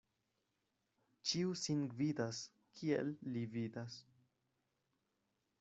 [1.31, 2.39] Ĉiu sin gvidas,
[2.81, 4.03] kiel li vidas.